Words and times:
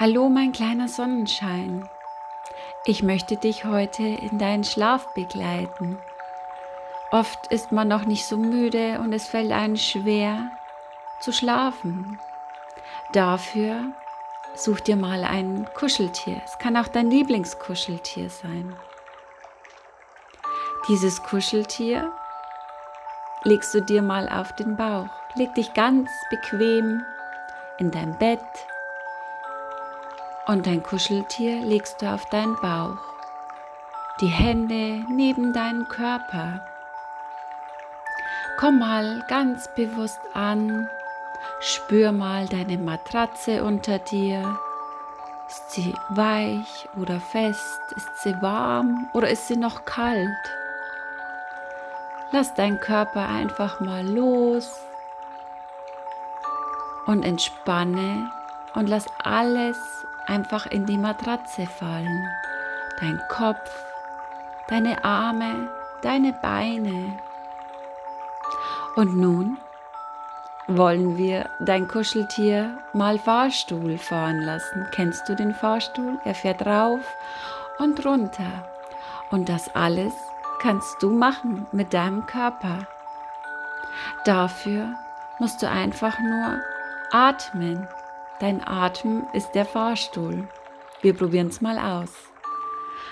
Hallo 0.00 0.28
mein 0.28 0.52
kleiner 0.52 0.86
Sonnenschein. 0.86 1.88
Ich 2.84 3.02
möchte 3.02 3.36
dich 3.36 3.64
heute 3.64 4.04
in 4.04 4.38
deinen 4.38 4.62
Schlaf 4.62 5.12
begleiten. 5.12 5.98
Oft 7.10 7.48
ist 7.48 7.72
man 7.72 7.88
noch 7.88 8.04
nicht 8.04 8.24
so 8.24 8.36
müde 8.36 9.00
und 9.00 9.12
es 9.12 9.26
fällt 9.26 9.50
einem 9.50 9.74
schwer 9.74 10.52
zu 11.18 11.32
schlafen. 11.32 12.20
Dafür 13.12 13.86
such 14.54 14.78
dir 14.78 14.94
mal 14.94 15.24
ein 15.24 15.68
Kuscheltier. 15.74 16.40
Es 16.44 16.56
kann 16.58 16.76
auch 16.76 16.86
dein 16.86 17.10
Lieblingskuscheltier 17.10 18.30
sein. 18.30 18.76
Dieses 20.86 21.20
Kuscheltier 21.24 22.12
legst 23.42 23.74
du 23.74 23.80
dir 23.80 24.02
mal 24.02 24.28
auf 24.28 24.54
den 24.54 24.76
Bauch. 24.76 25.08
Leg 25.34 25.52
dich 25.56 25.74
ganz 25.74 26.08
bequem 26.30 27.02
in 27.78 27.90
dein 27.90 28.16
Bett 28.18 28.38
und 30.48 30.66
dein 30.66 30.82
Kuscheltier 30.82 31.60
legst 31.60 32.00
du 32.00 32.10
auf 32.10 32.24
deinen 32.26 32.56
Bauch, 32.56 32.96
die 34.20 34.28
Hände 34.28 35.04
neben 35.10 35.52
deinen 35.52 35.86
Körper. 35.88 36.66
Komm 38.58 38.78
mal 38.78 39.24
ganz 39.28 39.68
bewusst 39.76 40.20
an, 40.32 40.88
spür 41.60 42.12
mal 42.12 42.46
deine 42.46 42.78
Matratze 42.78 43.62
unter 43.62 43.98
dir. 43.98 44.58
Ist 45.46 45.70
sie 45.70 45.94
weich 46.08 46.88
oder 46.96 47.20
fest? 47.20 47.80
Ist 47.96 48.22
sie 48.22 48.34
warm 48.42 49.08
oder 49.12 49.30
ist 49.30 49.48
sie 49.48 49.56
noch 49.56 49.84
kalt? 49.84 50.28
Lass 52.32 52.54
deinen 52.54 52.80
Körper 52.80 53.28
einfach 53.28 53.80
mal 53.80 54.06
los 54.06 54.80
und 57.06 57.22
entspanne 57.22 58.30
und 58.74 58.88
lass 58.88 59.06
alles 59.22 59.78
einfach 60.28 60.66
in 60.66 60.86
die 60.86 60.98
Matratze 60.98 61.66
fallen. 61.66 62.28
Dein 63.00 63.20
Kopf, 63.28 63.70
deine 64.68 65.04
Arme, 65.04 65.68
deine 66.02 66.32
Beine. 66.32 67.18
Und 68.96 69.16
nun 69.16 69.58
wollen 70.66 71.16
wir 71.16 71.48
dein 71.60 71.88
Kuscheltier 71.88 72.78
mal 72.92 73.18
Fahrstuhl 73.18 73.96
fahren 73.98 74.40
lassen. 74.40 74.86
Kennst 74.92 75.28
du 75.28 75.34
den 75.34 75.54
Fahrstuhl? 75.54 76.18
Er 76.24 76.34
fährt 76.34 76.66
rauf 76.66 77.00
und 77.78 78.04
runter. 78.04 78.68
Und 79.30 79.48
das 79.48 79.74
alles 79.74 80.12
kannst 80.60 81.02
du 81.02 81.10
machen 81.10 81.66
mit 81.72 81.94
deinem 81.94 82.26
Körper. 82.26 82.86
Dafür 84.24 84.94
musst 85.38 85.62
du 85.62 85.68
einfach 85.68 86.18
nur 86.18 86.60
atmen. 87.12 87.88
Dein 88.40 88.64
Atem 88.64 89.26
ist 89.32 89.50
der 89.52 89.64
Fahrstuhl. 89.64 90.48
Wir 91.02 91.12
probieren 91.12 91.48
es 91.48 91.60
mal 91.60 91.76
aus. 91.76 92.12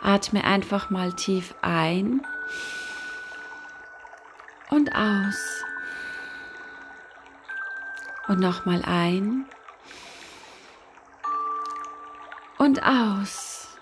Atme 0.00 0.44
einfach 0.44 0.90
mal 0.90 1.12
tief 1.12 1.56
ein 1.60 2.22
und 4.70 4.94
aus. 4.94 5.64
Und 8.28 8.38
nochmal 8.38 8.82
ein 8.84 9.46
und 12.58 12.80
aus. 12.84 13.76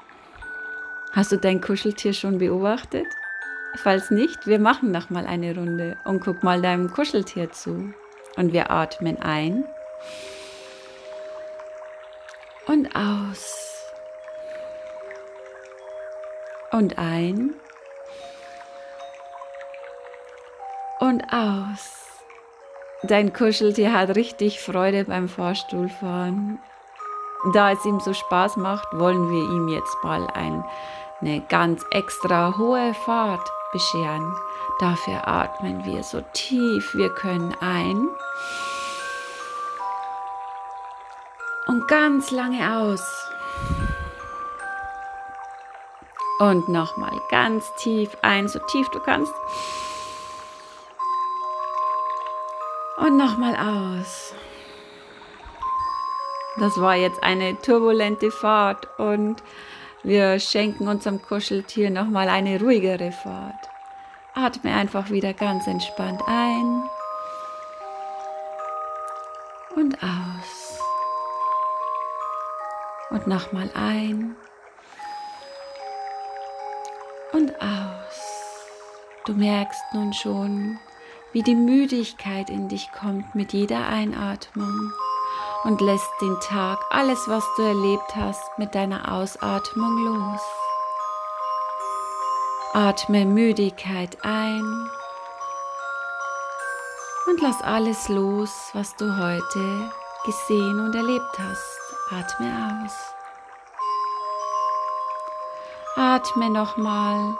Hast 1.12 1.32
du 1.32 1.36
dein 1.36 1.60
Kuscheltier 1.60 2.14
schon 2.14 2.38
beobachtet? 2.38 3.06
Falls 3.74 4.10
nicht, 4.10 4.46
wir 4.46 4.58
machen 4.58 4.90
nochmal 4.90 5.26
eine 5.26 5.54
Runde 5.54 5.98
und 6.04 6.20
guck 6.20 6.42
mal 6.42 6.62
deinem 6.62 6.90
Kuscheltier 6.90 7.50
zu. 7.52 7.92
Und 8.36 8.54
wir 8.54 8.70
atmen 8.70 9.18
ein 9.20 9.64
und 12.66 12.94
aus. 12.94 13.82
Und 16.72 16.98
ein. 16.98 17.54
Und 21.00 21.22
aus. 21.32 21.92
Dein 23.02 23.32
Kuscheltier 23.32 23.92
hat 23.92 24.16
richtig 24.16 24.60
Freude 24.60 25.04
beim 25.04 25.28
Fahrstuhlfahren. 25.28 26.58
Da 27.52 27.72
es 27.72 27.84
ihm 27.84 28.00
so 28.00 28.12
Spaß 28.12 28.56
macht, 28.56 28.88
wollen 28.92 29.30
wir 29.30 29.44
ihm 29.44 29.68
jetzt 29.68 29.96
mal 30.02 30.26
ein, 30.34 30.64
eine 31.20 31.40
ganz 31.48 31.84
extra 31.92 32.56
hohe 32.58 32.94
Fahrt 32.94 33.48
bescheren. 33.72 34.34
Dafür 34.80 35.28
atmen 35.28 35.84
wir 35.84 36.02
so 36.02 36.22
tief 36.32 36.94
wir 36.94 37.10
können 37.10 37.54
ein. 37.60 38.08
Und 41.66 41.88
ganz 41.88 42.30
lange 42.30 42.78
aus. 42.78 43.02
Und 46.38 46.68
nochmal 46.68 47.18
ganz 47.30 47.64
tief 47.76 48.16
ein, 48.22 48.48
so 48.48 48.58
tief 48.70 48.88
du 48.90 49.00
kannst. 49.00 49.32
Und 52.98 53.16
nochmal 53.16 53.54
aus. 53.56 54.34
Das 56.58 56.80
war 56.80 56.94
jetzt 56.94 57.22
eine 57.22 57.60
turbulente 57.60 58.30
Fahrt 58.30 58.88
und 58.98 59.42
wir 60.02 60.38
schenken 60.38 60.88
unserem 60.88 61.20
Kuscheltier 61.20 61.90
nochmal 61.90 62.28
eine 62.28 62.60
ruhigere 62.60 63.12
Fahrt. 63.12 63.68
Atme 64.34 64.74
einfach 64.74 65.10
wieder 65.10 65.32
ganz 65.32 65.66
entspannt 65.66 66.22
ein 66.26 66.88
und 69.74 69.94
aus 70.02 70.65
und 73.10 73.26
nochmal 73.26 73.70
ein 73.74 74.36
und 77.32 77.54
aus. 77.60 78.66
Du 79.26 79.34
merkst 79.34 79.82
nun 79.92 80.12
schon, 80.12 80.78
wie 81.32 81.42
die 81.42 81.54
Müdigkeit 81.54 82.48
in 82.48 82.68
dich 82.68 82.90
kommt 82.92 83.34
mit 83.34 83.52
jeder 83.52 83.86
Einatmung 83.86 84.92
und 85.64 85.80
lässt 85.80 86.10
den 86.20 86.38
Tag, 86.40 86.78
alles 86.90 87.18
was 87.26 87.44
du 87.56 87.62
erlebt 87.62 88.14
hast, 88.14 88.58
mit 88.58 88.74
deiner 88.74 89.12
Ausatmung 89.12 90.04
los. 90.04 90.40
Atme 92.72 93.24
Müdigkeit 93.24 94.16
ein 94.22 94.90
und 97.26 97.40
lass 97.40 97.60
alles 97.62 98.08
los, 98.08 98.50
was 98.74 98.94
du 98.96 99.06
heute 99.18 99.90
gesehen 100.24 100.80
und 100.80 100.94
erlebt 100.94 101.38
hast. 101.38 101.85
Atme 102.10 102.84
aus. 102.84 102.92
Atme 105.96 106.50
nochmal 106.50 107.36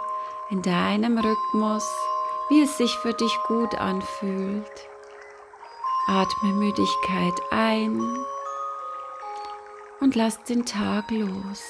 in 0.49 0.61
deinem 0.61 1.17
Rhythmus, 1.17 1.89
wie 2.49 2.63
es 2.63 2.77
sich 2.77 2.93
für 2.97 3.13
dich 3.13 3.33
gut 3.47 3.75
anfühlt. 3.75 4.89
Atme 6.07 6.49
Müdigkeit 6.49 7.33
ein 7.49 8.25
und 10.01 10.15
lass 10.15 10.43
den 10.43 10.65
Tag 10.65 11.11
los. 11.11 11.61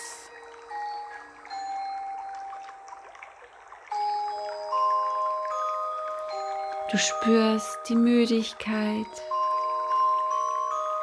Du 6.92 6.98
spürst 6.98 7.78
die 7.90 7.96
Müdigkeit 7.96 9.06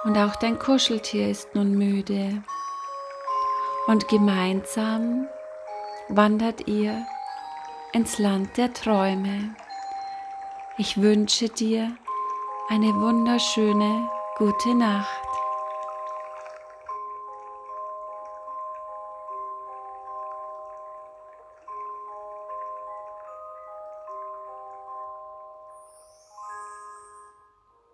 und 0.05 0.17
auch 0.19 0.37
dein 0.37 0.59
Kuscheltier 0.59 1.31
ist 1.31 1.55
nun 1.55 1.77
müde. 1.77 2.43
Und 3.87 4.09
gemeinsam 4.09 5.27
wandert 6.09 6.69
ihr 6.69 7.07
ins 7.93 8.19
Land 8.19 8.57
der 8.57 8.73
Träume. 8.73 9.55
Ich 10.77 11.01
wünsche 11.01 11.49
dir 11.49 11.93
eine 12.69 12.95
wunderschöne 12.95 14.09
gute 14.37 14.75
Nacht. 14.75 15.24